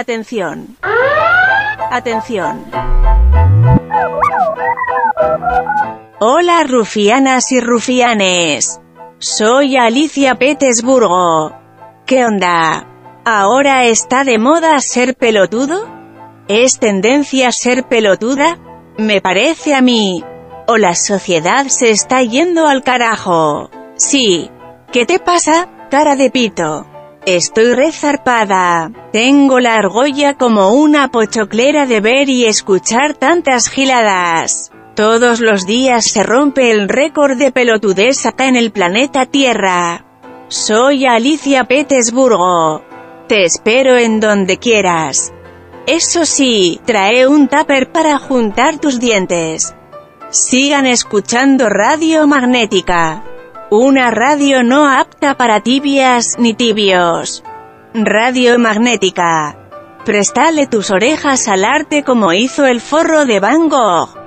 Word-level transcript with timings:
Atención. 0.00 0.76
Atención. 1.90 2.64
Hola 6.20 6.62
rufianas 6.62 7.50
y 7.50 7.58
rufianes. 7.58 8.80
Soy 9.18 9.76
Alicia 9.76 10.36
Petersburgo. 10.36 11.52
¿Qué 12.06 12.24
onda? 12.24 12.86
¿Ahora 13.24 13.86
está 13.86 14.22
de 14.22 14.38
moda 14.38 14.78
ser 14.78 15.16
pelotudo? 15.16 15.88
¿Es 16.46 16.78
tendencia 16.78 17.50
ser 17.50 17.88
pelotuda? 17.88 18.56
Me 18.98 19.20
parece 19.20 19.74
a 19.74 19.80
mí. 19.80 20.24
O 20.68 20.76
la 20.76 20.94
sociedad 20.94 21.66
se 21.66 21.90
está 21.90 22.22
yendo 22.22 22.68
al 22.68 22.84
carajo. 22.84 23.68
Sí. 23.96 24.48
¿Qué 24.92 25.06
te 25.06 25.18
pasa, 25.18 25.68
cara 25.90 26.14
de 26.14 26.30
pito? 26.30 26.86
Estoy 27.26 27.74
rezarpada. 27.74 28.90
Tengo 29.12 29.60
la 29.60 29.74
argolla 29.74 30.34
como 30.34 30.72
una 30.72 31.10
pochoclera 31.10 31.86
de 31.86 32.00
ver 32.00 32.28
y 32.28 32.46
escuchar 32.46 33.14
tantas 33.14 33.68
giladas. 33.68 34.70
Todos 34.94 35.40
los 35.40 35.66
días 35.66 36.06
se 36.06 36.22
rompe 36.22 36.70
el 36.70 36.88
récord 36.88 37.36
de 37.36 37.52
pelotudez 37.52 38.24
acá 38.26 38.48
en 38.48 38.56
el 38.56 38.72
planeta 38.72 39.26
Tierra. 39.26 40.04
Soy 40.48 41.04
Alicia 41.04 41.64
Petersburgo. 41.64 42.82
Te 43.28 43.44
espero 43.44 43.98
en 43.98 44.20
donde 44.20 44.56
quieras. 44.56 45.32
Eso 45.86 46.24
sí, 46.24 46.80
trae 46.86 47.26
un 47.26 47.48
tupper 47.48 47.92
para 47.92 48.18
juntar 48.18 48.78
tus 48.78 49.00
dientes. 49.00 49.74
Sigan 50.30 50.86
escuchando 50.86 51.68
Radio 51.68 52.26
Magnética. 52.26 53.24
Una 53.70 54.10
radio 54.10 54.62
no 54.62 54.88
apta 54.88 55.36
para 55.36 55.60
tibias 55.60 56.38
ni 56.38 56.54
tibios. 56.54 57.44
Radio 57.92 58.58
Magnética. 58.58 59.58
Prestale 60.06 60.66
tus 60.66 60.90
orejas 60.90 61.48
al 61.48 61.66
arte 61.66 62.02
como 62.02 62.32
hizo 62.32 62.64
el 62.64 62.80
forro 62.80 63.26
de 63.26 63.40
Van 63.40 63.68
Gogh. 63.68 64.17